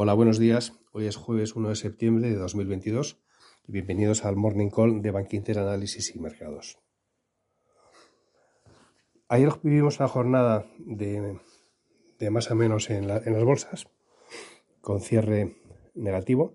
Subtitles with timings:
[0.00, 0.74] Hola, buenos días.
[0.92, 3.20] Hoy es jueves 1 de septiembre de 2022
[3.66, 6.78] y bienvenidos al Morning Call de Bankinter Análisis y Mercados.
[9.26, 11.40] Ayer vivimos una jornada de,
[12.30, 13.88] más o menos en, en las bolsas
[14.80, 15.56] con cierre
[15.96, 16.54] negativo.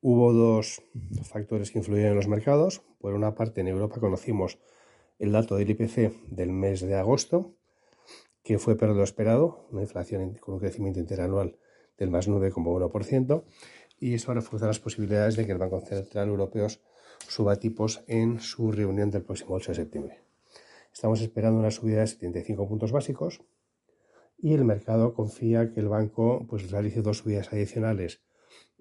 [0.00, 0.80] Hubo dos
[1.22, 2.80] factores que influyeron en los mercados.
[2.98, 4.58] Por una parte, en Europa conocimos
[5.18, 7.58] el dato del IPC del mes de agosto,
[8.42, 11.58] que fue peor de lo esperado, una inflación con un crecimiento interanual
[11.98, 13.44] del más 9,1%,
[13.98, 16.66] y eso refuerza las posibilidades de que el Banco Central Europeo
[17.28, 20.22] suba tipos en su reunión del próximo 8 de septiembre.
[20.92, 23.42] Estamos esperando una subida de 75 puntos básicos
[24.38, 28.22] y el mercado confía que el banco pues, realice dos subidas adicionales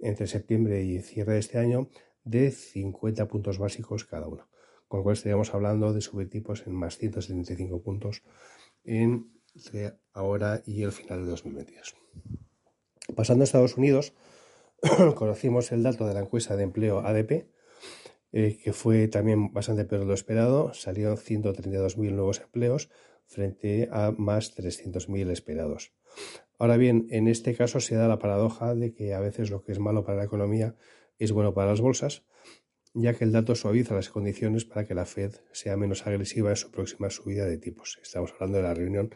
[0.00, 1.88] entre septiembre y cierre de este año
[2.24, 4.48] de 50 puntos básicos cada uno,
[4.88, 8.22] con lo cual estaríamos hablando de subir tipos en más 175 puntos
[8.84, 11.94] entre ahora y el final de 2022.
[13.14, 14.14] Pasando a Estados Unidos,
[15.14, 17.46] conocimos el dato de la encuesta de empleo ADP,
[18.32, 20.74] eh, que fue también bastante peor de lo esperado.
[20.74, 22.90] Salieron 132.000 nuevos empleos
[23.26, 25.92] frente a más 300.000 esperados.
[26.58, 29.72] Ahora bien, en este caso se da la paradoja de que a veces lo que
[29.72, 30.76] es malo para la economía
[31.18, 32.24] es bueno para las bolsas,
[32.92, 36.56] ya que el dato suaviza las condiciones para que la Fed sea menos agresiva en
[36.56, 37.98] su próxima subida de tipos.
[38.02, 39.14] Estamos hablando de la reunión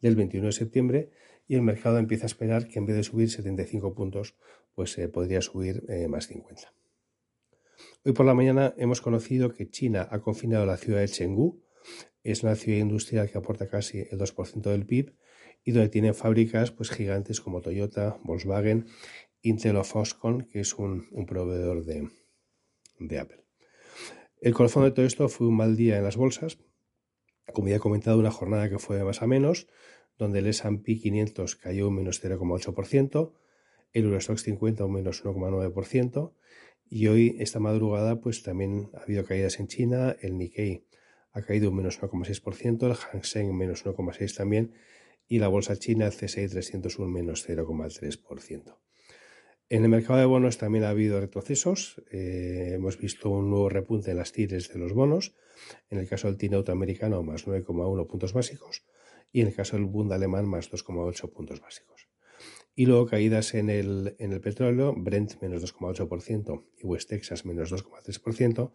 [0.00, 1.10] del 21 de septiembre
[1.46, 4.34] y el mercado empieza a esperar que en vez de subir 75 puntos,
[4.74, 6.72] pues se podría subir eh, más 50.
[8.04, 11.62] Hoy por la mañana hemos conocido que China ha confinado la ciudad de Chengdu.
[12.22, 15.14] Es una ciudad industrial que aporta casi el 2% del PIB
[15.64, 18.86] y donde tienen fábricas pues, gigantes como Toyota, Volkswagen,
[19.42, 22.08] Intel o Foxconn, que es un, proveedor de,
[23.18, 23.44] Apple.
[24.40, 26.58] El colofón de todo esto fue un mal día en las bolsas.
[27.52, 29.66] Como ya he comentado, una jornada que fue más a menos
[30.18, 33.32] donde el S&P 500 cayó un menos 0,8%,
[33.92, 36.32] el Eurostox 50 un menos 1,9%,
[36.88, 40.86] y hoy, esta madrugada, pues también ha habido caídas en China, el Nikkei
[41.32, 44.74] ha caído un menos 1,6%, el Hang Seng menos 1,6% también,
[45.26, 48.76] y la bolsa china, el CSI 300 un menos 0,3%.
[49.70, 52.02] En el mercado de bonos también ha habido retrocesos.
[52.10, 55.34] Eh, hemos visto un nuevo repunte en las tires de los bonos.
[55.88, 58.84] En el caso del TIN americano, más 9,1 puntos básicos
[59.34, 62.08] y en el caso del Bund alemán más 2,8 puntos básicos.
[62.76, 67.72] Y luego caídas en el, en el petróleo, Brent menos 2,8% y West Texas menos
[67.72, 68.72] 2,3%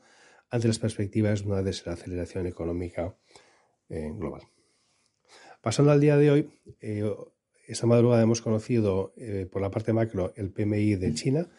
[0.50, 3.16] ante las perspectivas de una desaceleración económica
[3.88, 4.42] eh, global.
[5.62, 6.50] Pasando al día de hoy,
[6.82, 7.10] eh,
[7.66, 11.50] esta madrugada hemos conocido eh, por la parte macro el PMI de China,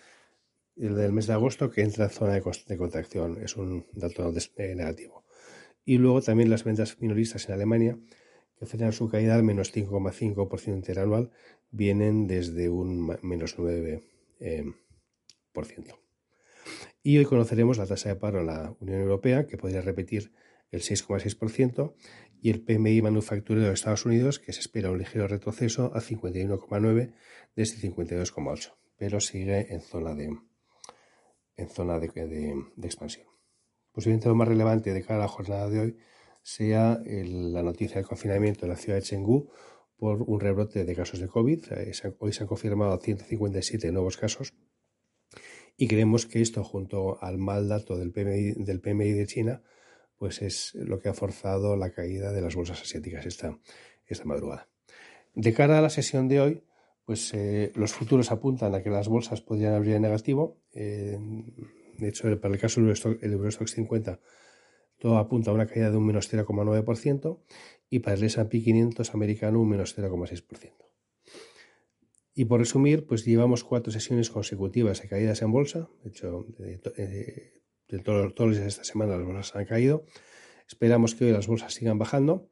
[0.77, 4.31] el del mes de agosto, que entra en zona de, de contracción, es un dato
[4.59, 5.25] negativo.
[5.87, 7.99] Y luego también las ventas minoristas en Alemania,
[8.61, 11.31] que su caída al menos 5,5% interanual,
[11.71, 14.03] vienen desde un menos 9%.
[14.41, 14.65] Eh,
[17.03, 20.33] y hoy conoceremos la tasa de paro en la Unión Europea, que podría repetir
[20.71, 21.95] el 6,6%,
[22.43, 27.15] y el PMI manufacturero de Estados Unidos, que se espera un ligero retroceso a 51,9
[27.57, 30.37] desde 52,8, pero sigue en zona de,
[31.57, 33.27] en zona de, de expansión.
[33.93, 35.97] Posiblemente lo más relevante de cara a la jornada de hoy
[36.55, 39.49] sea la noticia del confinamiento en la ciudad de Chengdu
[39.97, 41.65] por un rebrote de casos de COVID.
[41.73, 44.53] Eh, hoy se han confirmado 157 nuevos casos
[45.77, 49.63] y creemos que esto, junto al mal dato del PMI, del PMI de China,
[50.19, 53.57] pues es lo que ha forzado la caída de las bolsas asiáticas esta,
[54.07, 54.69] esta madrugada.
[55.35, 56.65] De cara a la sesión de hoy,
[57.05, 60.59] pues eh, los futuros apuntan a que las bolsas podrían abrir en negativo.
[60.73, 61.17] Eh,
[61.97, 64.19] de hecho, para el caso del Eurostox 50
[65.01, 67.41] todo apunta a una caída de un menos 0,9%
[67.89, 70.73] y para el S&P 500 americano un menos 0,6%.
[72.35, 75.91] Y por resumir, pues llevamos cuatro sesiones consecutivas de caídas en bolsa.
[76.05, 76.79] De hecho, de,
[78.05, 80.05] todos los días de esta semana las bolsas han caído.
[80.69, 82.49] Esperamos que hoy las bolsas sigan bajando,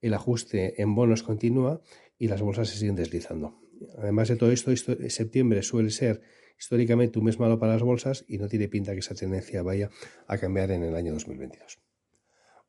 [0.00, 1.82] el ajuste en bonos continúa
[2.18, 3.60] y las bolsas se siguen deslizando.
[3.98, 4.72] Además de todo esto,
[5.10, 6.22] septiembre suele ser
[6.58, 9.90] históricamente un mes malo para las bolsas y no tiene pinta que esa tendencia vaya
[10.26, 11.87] a cambiar en el año 2022.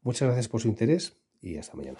[0.01, 2.00] Muchas gracias por su interés y hasta mañana.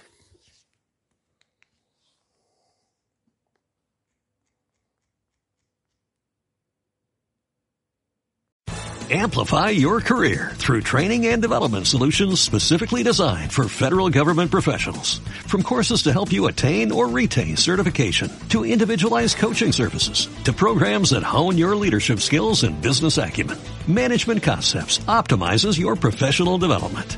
[9.12, 15.18] Amplify your career through training and development solutions specifically designed for federal government professionals.
[15.48, 21.10] From courses to help you attain or retain certification, to individualized coaching services, to programs
[21.10, 23.58] that hone your leadership skills and business acumen,
[23.88, 27.18] Management Concepts optimizes your professional development